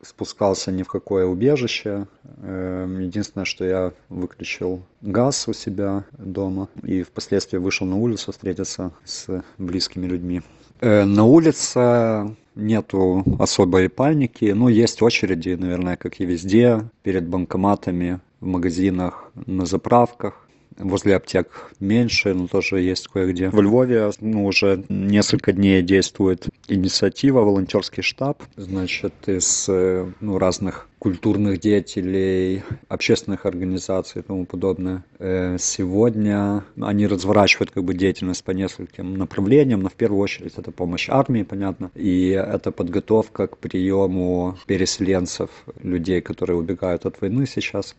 спускался 0.00 0.70
ни 0.70 0.84
в 0.84 0.88
какое 0.88 1.26
убежище. 1.26 2.06
Эм, 2.42 3.00
единственное, 3.00 3.44
что 3.44 3.64
я 3.64 3.92
выключил 4.08 4.84
газ 5.00 5.48
у 5.48 5.52
себя 5.52 6.04
дома 6.12 6.68
и 6.84 7.02
впоследствии 7.02 7.58
вышел 7.58 7.88
на 7.88 7.96
улицу 7.96 8.30
встретиться 8.30 8.92
с 9.04 9.42
близкими 9.58 10.06
людьми. 10.06 10.42
Э, 10.80 11.04
на 11.04 11.24
улице 11.24 12.36
нету 12.54 13.24
особой 13.38 13.88
паники, 13.88 14.52
но 14.52 14.68
есть 14.68 15.02
очереди, 15.02 15.56
наверное, 15.58 15.96
как 15.96 16.20
и 16.20 16.24
везде, 16.24 16.88
перед 17.02 17.26
банкоматами, 17.28 18.20
в 18.40 18.46
магазинах, 18.46 19.30
на 19.46 19.66
заправках. 19.66 20.47
Возле 20.78 21.16
аптек 21.16 21.72
меньше, 21.80 22.34
но 22.34 22.46
тоже 22.46 22.80
есть 22.80 23.08
кое-где. 23.08 23.50
В 23.50 23.60
Львове 23.60 24.10
ну, 24.20 24.46
уже 24.46 24.84
несколько 24.88 25.52
дней 25.52 25.82
действует 25.82 26.48
инициатива, 26.68 27.40
волонтерский 27.40 28.02
штаб, 28.02 28.42
значит, 28.56 29.12
из 29.26 29.66
э, 29.68 30.10
ну, 30.20 30.38
разных 30.38 30.88
культурных 30.98 31.60
деятелей, 31.60 32.62
общественных 32.88 33.46
организаций 33.46 34.20
и 34.20 34.24
тому 34.24 34.46
подобное. 34.46 35.04
Э, 35.18 35.56
сегодня 35.58 36.64
они 36.80 37.06
разворачивают 37.06 37.70
как 37.70 37.84
бы 37.84 37.94
деятельность 37.94 38.44
по 38.44 38.50
нескольким 38.50 39.14
направлениям, 39.14 39.80
но 39.80 39.88
в 39.88 39.94
первую 39.94 40.20
очередь 40.20 40.54
это 40.56 40.70
помощь 40.70 41.08
армии, 41.08 41.42
понятно, 41.42 41.90
и 41.94 42.30
это 42.30 42.72
подготовка 42.72 43.46
к 43.46 43.58
приему 43.58 44.56
переселенцев, 44.66 45.50
людей, 45.82 46.20
которые 46.20 46.58
убегают 46.58 47.06
от 47.06 47.20
войны 47.20 47.46
сейчас 47.46 47.94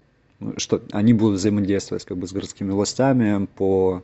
что 0.58 0.82
они 0.92 1.14
будут 1.14 1.40
взаимодействовать 1.40 2.06
как 2.06 2.18
бы 2.18 2.28
с 2.28 2.34
городскими 2.34 2.72
властями 2.72 3.48
по 3.58 4.04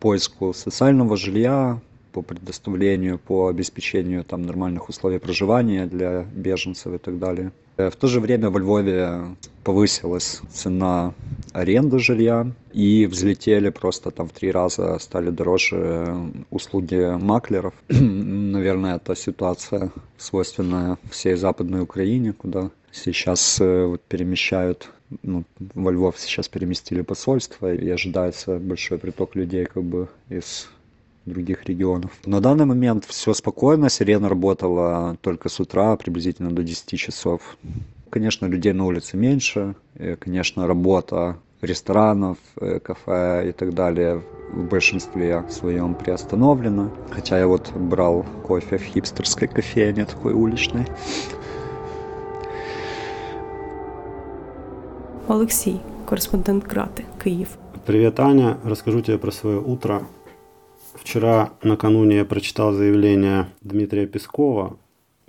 поиску 0.00 0.52
социального 0.52 1.16
жилья, 1.16 1.80
по 2.12 2.22
предоставлению, 2.22 3.18
по 3.18 3.48
обеспечению 3.48 4.22
там 4.24 4.42
нормальных 4.42 4.88
условий 4.88 5.18
проживания 5.18 5.86
для 5.86 6.24
беженцев 6.32 6.94
и 6.94 6.98
так 6.98 7.18
далее. 7.18 7.52
Э, 7.76 7.90
в 7.90 7.96
то 7.96 8.06
же 8.06 8.20
время 8.20 8.50
во 8.50 8.60
Львове 8.60 9.36
повысилась 9.64 10.40
цена 10.52 11.12
аренды 11.52 11.98
жилья 11.98 12.46
и 12.72 13.06
взлетели 13.06 13.70
просто 13.70 14.10
там 14.10 14.28
в 14.28 14.32
три 14.32 14.52
раза 14.52 14.98
стали 15.00 15.30
дороже 15.30 16.14
услуги 16.50 17.16
маклеров. 17.20 17.74
Наверное, 17.88 18.96
это 18.96 19.16
ситуация 19.16 19.90
свойственная 20.18 20.98
всей 21.10 21.34
Западной 21.34 21.82
Украине, 21.82 22.32
куда 22.32 22.70
сейчас 22.92 23.60
э, 23.60 23.86
вот, 23.86 24.02
перемещают 24.02 24.90
ну, 25.22 25.44
во 25.74 25.90
Львов 25.90 26.18
сейчас 26.18 26.48
переместили 26.48 27.02
посольство, 27.02 27.72
и 27.72 27.88
ожидается 27.88 28.58
большой 28.58 28.98
приток 28.98 29.34
людей 29.34 29.66
как 29.66 29.82
бы 29.82 30.08
из 30.28 30.68
других 31.26 31.64
регионов. 31.64 32.10
На 32.26 32.40
данный 32.40 32.66
момент 32.66 33.04
все 33.04 33.34
спокойно, 33.34 33.88
сирена 33.88 34.28
работала 34.28 35.16
только 35.20 35.48
с 35.48 35.60
утра, 35.60 35.96
приблизительно 35.96 36.50
до 36.50 36.62
10 36.62 36.98
часов. 36.98 37.56
Конечно, 38.10 38.46
людей 38.46 38.72
на 38.72 38.84
улице 38.86 39.16
меньше, 39.16 39.74
и, 39.98 40.16
конечно, 40.16 40.66
работа 40.66 41.36
ресторанов, 41.64 42.38
э, 42.60 42.78
кафе 42.78 43.48
и 43.48 43.52
так 43.52 43.74
далее 43.74 44.22
в 44.52 44.64
большинстве 44.64 45.44
своем 45.50 45.94
приостановлена. 45.94 46.90
Хотя 47.10 47.38
я 47.38 47.46
вот 47.46 47.72
брал 47.72 48.24
кофе 48.46 48.78
в 48.78 48.82
хипстерской 48.82 49.48
кофейне, 49.48 50.04
такой 50.04 50.32
уличной. 50.32 50.86
Олексій, 55.28 55.76
кореспондент 56.04 56.64
Крати, 56.64 57.04
Київ. 57.22 57.48
Привет, 57.86 58.20
Аня. 58.20 58.56
Расскажу 58.64 59.02
тебе 59.02 59.18
про 59.18 59.32
свое 59.32 59.58
утро. 59.58 60.00
Вчера 60.94 61.50
накануне 61.62 62.14
я 62.14 62.24
прочитал 62.24 62.72
заявление 62.72 63.46
Дмитрия 63.62 64.06
Пескова, 64.06 64.76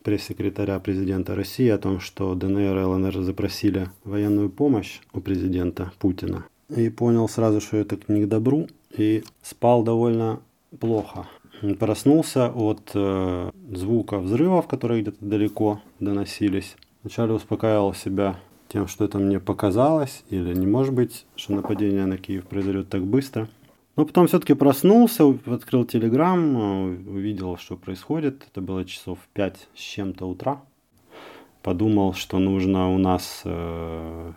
пресс-секретаря 0.04 0.80
президента 0.80 1.36
России, 1.36 1.70
о 1.70 1.78
том, 1.78 2.00
что 2.00 2.36
ДНР 2.36 2.78
и 2.78 2.84
ЛНР 2.84 3.24
запросили 3.24 3.88
военную 4.04 4.50
помощь 4.50 5.02
у 5.14 5.22
президента 5.22 5.92
Путина. 6.00 6.44
И 6.78 6.90
понял 6.90 7.30
сразу, 7.30 7.62
что 7.62 7.78
это 7.78 7.98
не 8.08 8.26
к 8.26 8.28
добру, 8.28 8.68
и 8.98 9.24
спал 9.42 9.84
довольно 9.84 10.40
плохо. 10.80 11.26
Проснулся 11.80 12.52
от 12.56 12.92
э, 12.96 13.52
звука 13.76 14.20
взрывов, 14.20 14.68
которые 14.68 15.02
где-то 15.02 15.26
далеко 15.26 15.80
доносились. 16.00 16.76
Вначале 17.04 17.34
успокаивал 17.34 17.94
себя 17.94 18.36
тем, 18.68 18.88
что 18.88 19.06
это 19.06 19.18
мне 19.20 19.40
показалось, 19.40 20.24
или 20.30 20.54
не 20.54 20.68
может 20.68 20.94
быть, 20.94 21.26
что 21.36 21.54
нападение 21.54 22.06
на 22.06 22.18
Киев 22.18 22.46
произойдет 22.46 22.90
так 22.90 23.04
быстро. 23.04 23.48
Но 23.96 24.06
потом 24.06 24.28
все-таки 24.28 24.54
проснулся, 24.54 25.24
открыл 25.46 25.86
телеграм, 25.86 26.56
увидел, 27.08 27.58
что 27.58 27.78
происходит. 27.78 28.46
Это 28.52 28.62
было 28.62 28.84
часов 28.84 29.20
5 29.34 29.70
с 29.74 29.80
чем-то 29.80 30.26
утра. 30.26 30.62
Подумал, 31.62 32.14
что 32.14 32.40
нужно 32.40 32.94
у 32.94 32.98
нас 32.98 33.42
э, 33.46 34.32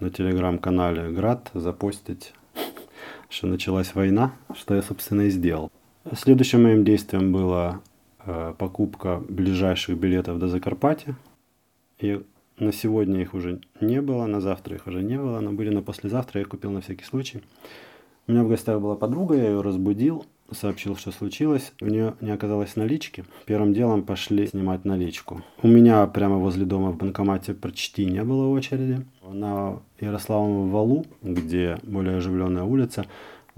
на 0.00 0.10
телеграм-канале 0.10 1.10
Град 1.10 1.50
запостить, 1.54 2.34
что 3.28 3.46
началась 3.46 3.94
война, 3.94 4.32
что 4.54 4.74
я, 4.74 4.82
собственно, 4.82 5.22
и 5.22 5.30
сделал. 5.30 5.70
Следующим 6.16 6.64
моим 6.64 6.84
действием 6.84 7.32
была 7.32 7.80
э, 8.26 8.54
покупка 8.58 9.22
ближайших 9.28 9.96
билетов 9.96 10.38
до 10.38 10.48
Закарпатья. 10.48 11.14
И 12.00 12.22
на 12.58 12.72
сегодня 12.72 13.20
их 13.20 13.34
уже 13.34 13.60
не 13.80 14.00
было, 14.00 14.26
на 14.26 14.40
завтра 14.40 14.76
их 14.76 14.86
уже 14.86 15.02
не 15.02 15.18
было, 15.18 15.40
но 15.40 15.52
были 15.52 15.70
на 15.70 15.82
послезавтра, 15.82 16.40
я 16.40 16.46
купил 16.46 16.70
на 16.70 16.80
всякий 16.80 17.04
случай. 17.04 17.42
У 18.26 18.32
меня 18.32 18.44
в 18.44 18.48
гостях 18.48 18.80
была 18.80 18.94
подруга, 18.94 19.36
я 19.36 19.48
ее 19.48 19.60
разбудил, 19.62 20.26
сообщил, 20.52 20.96
что 20.96 21.12
случилось. 21.12 21.72
У 21.80 21.86
нее 21.86 22.14
не 22.20 22.30
оказалось 22.30 22.76
налички. 22.76 23.24
Первым 23.46 23.72
делом 23.72 24.02
пошли 24.02 24.46
снимать 24.46 24.84
наличку. 24.84 25.42
У 25.62 25.68
меня 25.68 26.06
прямо 26.06 26.36
возле 26.36 26.64
дома 26.64 26.90
в 26.90 26.96
банкомате 26.96 27.54
почти 27.54 28.04
не 28.04 28.22
было 28.24 28.48
очереди. 28.48 29.04
На 29.22 29.80
Ярославовом 30.00 30.70
валу, 30.70 31.06
где 31.22 31.78
более 31.82 32.16
оживленная 32.16 32.64
улица, 32.64 33.06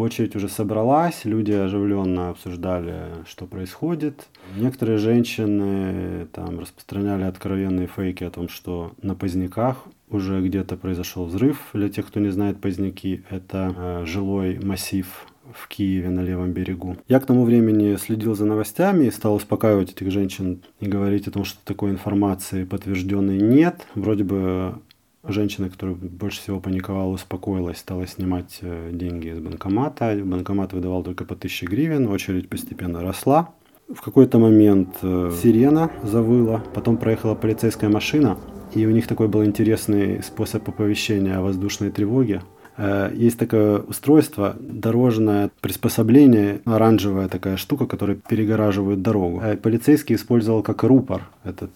Очередь 0.00 0.34
уже 0.34 0.48
собралась, 0.48 1.26
люди 1.26 1.52
оживленно 1.52 2.30
обсуждали, 2.30 3.02
что 3.28 3.44
происходит. 3.44 4.28
Некоторые 4.56 4.96
женщины 4.96 6.26
там 6.32 6.58
распространяли 6.58 7.24
откровенные 7.24 7.86
фейки 7.86 8.24
о 8.24 8.30
том, 8.30 8.48
что 8.48 8.92
на 9.02 9.14
Поздняках 9.14 9.84
уже 10.08 10.40
где-то 10.40 10.78
произошел 10.78 11.26
взрыв. 11.26 11.68
Для 11.74 11.90
тех, 11.90 12.06
кто 12.06 12.18
не 12.18 12.30
знает, 12.30 12.62
Поздняки— 12.62 13.24
это 13.30 13.74
э, 13.76 14.06
жилой 14.06 14.58
массив 14.62 15.26
в 15.52 15.68
Киеве 15.68 16.08
на 16.08 16.20
левом 16.20 16.52
берегу. 16.52 16.96
Я 17.06 17.20
к 17.20 17.26
тому 17.26 17.44
времени 17.44 17.96
следил 17.96 18.34
за 18.34 18.46
новостями 18.46 19.04
и 19.04 19.10
стал 19.10 19.34
успокаивать 19.34 19.90
этих 19.90 20.10
женщин 20.10 20.62
и 20.80 20.86
говорить 20.86 21.28
о 21.28 21.30
том, 21.30 21.44
что 21.44 21.58
такой 21.62 21.90
информации 21.90 22.64
подтвержденной 22.64 23.36
нет. 23.36 23.86
Вроде 23.94 24.24
бы 24.24 24.76
Женщина, 25.22 25.68
которая 25.68 25.96
больше 25.96 26.40
всего 26.40 26.60
паниковала, 26.60 27.10
успокоилась, 27.12 27.76
стала 27.76 28.06
снимать 28.06 28.58
э, 28.62 28.90
деньги 28.90 29.28
из 29.28 29.38
банкомата. 29.38 30.18
Банкомат 30.24 30.72
выдавал 30.72 31.02
только 31.02 31.26
по 31.26 31.34
1000 31.34 31.66
гривен, 31.66 32.08
очередь 32.08 32.48
постепенно 32.48 33.02
росла. 33.02 33.50
В 33.86 34.00
какой-то 34.00 34.38
момент 34.38 34.96
э, 35.02 35.30
сирена 35.42 35.90
завыла, 36.02 36.64
потом 36.74 36.96
проехала 36.96 37.34
полицейская 37.34 37.90
машина, 37.90 38.38
и 38.74 38.86
у 38.86 38.90
них 38.90 39.06
такой 39.06 39.28
был 39.28 39.44
интересный 39.44 40.22
способ 40.22 40.66
оповещения 40.66 41.36
о 41.36 41.42
воздушной 41.42 41.90
тревоге. 41.90 42.40
Э, 42.78 43.12
есть 43.14 43.38
такое 43.38 43.80
устройство, 43.80 44.56
дорожное 44.58 45.50
приспособление, 45.60 46.62
оранжевая 46.64 47.28
такая 47.28 47.58
штука, 47.58 47.84
которая 47.86 48.16
перегораживает 48.16 49.02
дорогу. 49.02 49.42
Полицейский 49.62 50.14
использовал 50.14 50.62
как 50.62 50.82
рупор 50.82 51.28
этот 51.44 51.72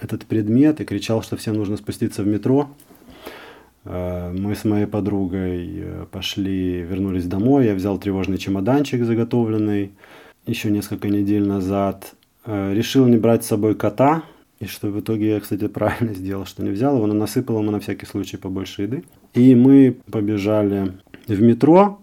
этот 0.00 0.26
предмет 0.26 0.80
и 0.80 0.84
кричал, 0.84 1.22
что 1.22 1.36
всем 1.36 1.56
нужно 1.56 1.76
спуститься 1.76 2.22
в 2.22 2.26
метро. 2.26 2.68
Э, 3.84 4.32
мы 4.32 4.54
с 4.54 4.64
моей 4.64 4.86
подругой 4.86 5.80
э, 5.80 6.06
пошли, 6.10 6.82
вернулись 6.82 7.26
домой. 7.26 7.66
Я 7.66 7.74
взял 7.74 7.98
тревожный 7.98 8.38
чемоданчик 8.38 9.04
заготовленный 9.04 9.92
еще 10.46 10.70
несколько 10.70 11.08
недель 11.08 11.46
назад. 11.46 12.14
Э, 12.44 12.72
решил 12.74 13.06
не 13.06 13.16
брать 13.16 13.44
с 13.44 13.48
собой 13.48 13.74
кота, 13.74 14.22
И 14.60 14.66
что 14.66 14.88
в 14.88 15.00
итоге 15.00 15.30
я, 15.30 15.40
кстати, 15.40 15.68
правильно 15.68 16.14
сделал, 16.14 16.46
что 16.46 16.62
не 16.62 16.70
взял 16.70 16.96
его, 16.96 17.06
но 17.06 17.14
насыпал 17.14 17.60
ему 17.60 17.70
на 17.70 17.80
всякий 17.80 18.06
случай 18.06 18.36
побольше 18.36 18.82
еды. 18.82 19.04
И 19.34 19.54
мы 19.54 19.96
побежали 20.10 20.92
в 21.26 21.40
метро. 21.40 22.00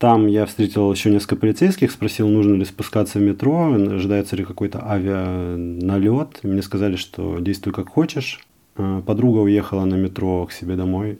Там 0.00 0.28
я 0.28 0.46
встретил 0.46 0.90
еще 0.90 1.10
несколько 1.10 1.36
полицейских, 1.36 1.90
спросил, 1.90 2.26
нужно 2.26 2.54
ли 2.54 2.64
спускаться 2.64 3.18
в 3.18 3.22
метро, 3.22 3.70
ожидается 3.74 4.34
ли 4.34 4.46
какой-то 4.46 4.82
авианалет. 4.90 6.42
Мне 6.42 6.62
сказали, 6.62 6.96
что 6.96 7.38
действуй 7.38 7.74
как 7.74 7.90
хочешь. 7.90 8.40
Э, 8.78 9.02
подруга 9.04 9.40
уехала 9.40 9.84
на 9.84 9.96
метро 9.96 10.46
к 10.46 10.52
себе 10.52 10.76
домой 10.76 11.18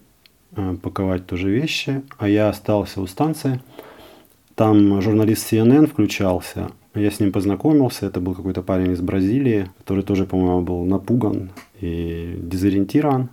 э, 0.56 0.76
паковать 0.82 1.26
тоже 1.26 1.50
вещи, 1.50 2.00
а 2.16 2.26
я 2.26 2.48
остался 2.48 3.02
у 3.02 3.06
станции. 3.06 3.60
Там 4.54 5.02
журналист 5.02 5.52
CNN 5.52 5.86
включался, 5.86 6.70
я 6.94 7.10
с 7.10 7.20
ним 7.20 7.32
познакомился, 7.32 8.06
это 8.06 8.18
был 8.22 8.34
какой-то 8.34 8.62
парень 8.62 8.92
из 8.92 9.02
Бразилии, 9.02 9.68
который 9.76 10.04
тоже, 10.04 10.24
по-моему, 10.24 10.62
был 10.62 10.86
напуган 10.86 11.50
и 11.82 12.34
дезориентирован. 12.40 13.28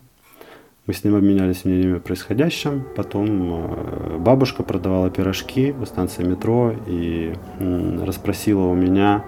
Мы 0.87 0.93
с 0.93 1.03
ним 1.03 1.15
обменялись 1.15 1.65
мнениями 1.65 1.97
о 1.97 1.99
происходящем. 1.99 2.85
Потом 2.95 3.27
э, 3.27 4.17
бабушка 4.19 4.63
продавала 4.63 5.09
пирожки 5.09 5.75
у 5.81 5.85
станции 5.85 6.23
метро 6.23 6.73
и 6.87 7.33
расспросила 7.59 8.67
у 8.67 8.73
меня, 8.73 9.25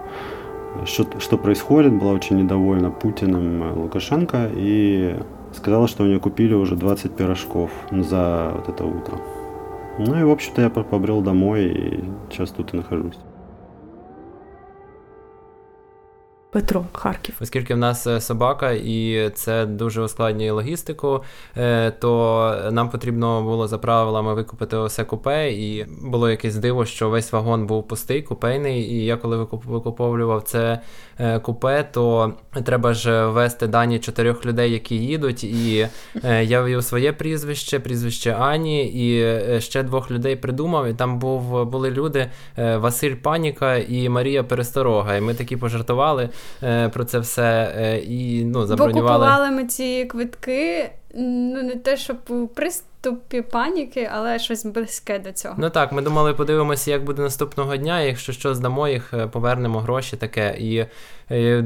что, 0.86 1.20
что 1.20 1.38
происходит. 1.38 1.92
Была 1.92 2.14
очень 2.14 2.38
недовольна 2.38 2.92
Путиным 2.92 3.62
э, 3.62 3.74
Лукашенко 3.74 4.50
и 4.56 5.18
сказала, 5.54 5.90
что 5.90 6.04
у 6.04 6.06
нее 6.06 6.22
купили 6.22 6.54
уже 6.54 6.78
20 6.78 7.12
пирожков 7.12 7.72
за 7.92 8.54
вот 8.56 8.70
это 8.70 8.86
утро. 8.86 9.18
Ну 9.98 10.18
и, 10.18 10.24
в 10.24 10.30
общем-то, 10.30 10.62
я 10.62 10.70
побрел 10.70 11.22
домой 11.22 11.66
и 11.66 12.04
сейчас 12.32 12.52
тут 12.52 12.74
и 12.74 12.78
нахожусь. 12.78 13.20
Петро, 16.52 16.86
Харків, 16.94 17.36
оскільки 17.42 17.74
в 17.74 17.78
нас 17.78 18.08
е, 18.08 18.22
собака, 18.22 18.72
і 18.72 19.30
це 19.36 19.66
дуже 19.66 20.02
ускладнює 20.02 20.52
логістику, 20.52 21.24
е, 21.58 21.92
то 21.92 22.56
нам 22.72 22.90
потрібно 22.90 23.44
було 23.44 23.68
за 23.68 23.78
правилами 23.78 24.34
викупити 24.34 24.78
усе 24.78 25.04
купе, 25.04 25.52
і 25.52 25.86
було 26.02 26.30
якесь 26.30 26.56
диво, 26.56 26.86
що 26.86 27.10
весь 27.10 27.32
вагон 27.32 27.68
був 27.68 27.88
пустий, 27.88 28.22
купейний. 28.22 28.82
І 28.82 29.06
я 29.06 29.18
коли 29.18 29.38
викуповував 29.38 30.44
це 30.44 30.80
е, 31.20 31.40
купе, 31.40 31.84
то 31.92 32.34
треба 32.66 32.94
ж 32.94 33.26
ввести 33.26 33.68
дані 33.68 34.00
чотирьох 34.00 34.46
людей, 34.46 34.72
які 34.72 34.96
їдуть. 34.96 35.44
І 35.44 35.88
я 36.42 36.62
ввів 36.62 36.84
своє 36.84 37.14
прізвище, 37.14 37.80
прізвище 37.80 38.32
Ані, 38.32 38.86
і 38.86 39.62
ще 39.62 39.84
двох 39.84 40.12
людей 40.12 40.36
придумав. 40.36 40.88
І 40.88 40.94
там 40.94 41.20
був 41.20 41.66
були 41.66 41.92
люди 41.92 42.30
Василь 42.58 43.16
Паніка 43.16 43.76
і 43.76 44.10
Марія 44.10 44.44
Пересторога. 44.44 45.16
І 45.16 45.22
ми 45.22 45.34
такі 45.34 45.58
пожартували 45.58 46.30
про 46.90 47.06
це 47.06 47.20
все 47.20 47.74
е, 47.78 47.98
і 47.98 48.46
ну, 48.46 48.66
забронювали. 48.66 49.02
Бо 49.02 49.10
купували 49.10 49.52
ми 49.52 49.66
ці 49.66 50.06
квитки, 50.06 50.92
ну 51.16 51.64
не 51.64 51.76
те, 51.76 51.98
щоб 51.98 52.18
у 52.30 52.48
приступі 52.48 53.42
паніки, 53.42 54.10
але 54.14 54.40
щось 54.40 54.66
близьке 54.66 55.20
до 55.20 55.32
цього. 55.32 55.56
Ну 55.58 55.70
так, 55.70 55.92
ми 55.92 56.02
думали, 56.02 56.34
подивимося, 56.34 56.92
як 56.92 57.04
буде 57.04 57.22
наступного 57.22 57.78
дня. 57.78 58.02
Якщо 58.02 58.34
що 58.34 58.56
здамо 58.56 58.88
їх, 58.88 59.14
е, 59.14 59.28
повернемо 59.28 59.80
гроші 59.80 60.18
таке. 60.18 60.56
І 60.60 60.76
е, 60.76 60.88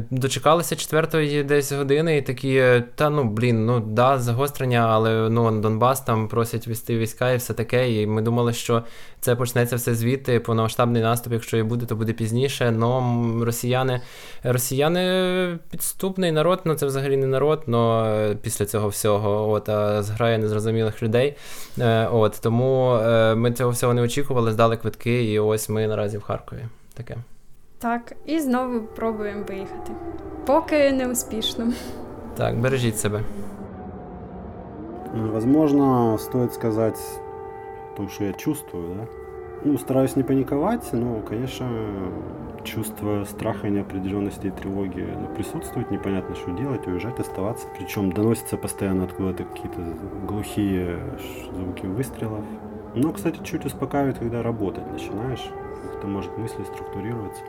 дочекалися 0.10 0.76
четвертої 0.76 1.44
десь 1.44 1.72
години, 1.72 2.18
і 2.18 2.22
такі, 2.22 2.56
е, 2.56 2.84
та 2.96 3.10
ну 3.10 3.24
блін, 3.24 3.66
ну 3.66 3.80
да, 3.80 4.20
загострення, 4.20 4.88
але 4.90 5.30
ну 5.30 5.62
Донбас 5.62 6.02
там 6.02 6.28
просять 6.28 6.68
вести 6.68 6.98
війська 6.98 7.32
і 7.32 7.38
все 7.38 7.54
таке. 7.54 8.02
І 8.02 8.08
ми 8.08 8.22
думали, 8.22 8.54
що 8.54 8.84
це 9.20 9.36
почнеться 9.36 9.76
все 9.76 9.96
звідти, 9.96 10.40
повномасштабний 10.40 11.02
наступ, 11.02 11.34
якщо 11.34 11.58
і 11.58 11.64
буде, 11.64 11.86
то 11.86 11.96
буде 11.96 12.14
пізніше. 12.14 12.72
Но 12.72 13.20
росіяни, 13.46 14.02
росіяни 14.44 15.60
підступний 15.72 16.32
народ, 16.32 16.62
ну 16.66 16.76
це 16.76 16.86
взагалі 16.86 17.18
не 17.18 17.28
народ, 17.28 17.64
але 17.68 18.36
після 18.42 18.66
цього 18.66 18.88
всього, 18.88 19.50
от, 19.50 19.70
а 19.70 20.04
зграє 20.04 20.38
незрозумілих 20.38 21.04
людей. 21.04 21.36
Е, 21.80 22.08
от 22.08 22.40
Тому 22.44 22.96
е, 22.96 23.36
ми 23.36 23.52
цього 23.52 23.72
всього 23.72 23.94
не 23.94 24.02
очікували, 24.02 24.52
здали 24.52 24.78
квитки, 24.78 25.24
і 25.24 25.40
ось 25.40 25.70
ми 25.70 25.88
наразі 25.88 26.18
в 26.18 26.22
Харкові. 26.22 26.66
Таке. 26.94 27.18
Так, 27.83 28.13
і 28.27 28.41
знову 28.41 28.81
пробуємо 28.81 29.45
виїхати. 29.49 29.93
Поки 30.47 30.93
не 30.93 31.09
успішно. 31.09 31.73
Так, 32.37 32.61
бережіть 32.61 32.99
себе. 32.99 33.23
Возможно, 35.15 36.19
стоит 36.19 36.53
сказать 36.53 36.99
о 37.93 37.97
том, 37.97 38.09
что 38.09 38.25
я 38.25 38.33
чувствую, 38.33 38.95
да? 38.95 39.07
Ну, 39.65 39.79
стараюсь 39.79 40.17
не 40.17 40.23
паниковать, 40.23 40.93
но, 40.93 41.21
конечно, 41.29 41.67
чувство 42.63 43.25
страха, 43.25 43.69
неопределенности 43.69 44.49
и 44.49 44.51
тревоги 44.51 45.09
ну, 45.21 45.35
присутствует. 45.35 45.91
Непонятно, 45.91 46.37
что 46.37 46.51
делать, 46.53 46.87
уезжать, 46.87 47.19
оставаться. 47.19 47.67
Причем 47.77 48.13
доносятся 48.13 48.57
постоянно 48.57 49.05
откуда-то 49.05 49.45
какие-то 49.45 49.81
глухие 50.27 51.01
звуки 51.53 51.87
выстрелов. 51.87 52.45
Но, 52.95 53.13
кстати, 53.13 53.41
чуть 53.43 53.65
успокаивает, 53.65 54.19
когда 54.19 54.43
работать 54.43 54.91
начинаешь. 54.93 55.45
Как-то 55.83 56.07
может 56.07 56.37
мысли 56.39 56.63
структурироваться. 56.65 57.43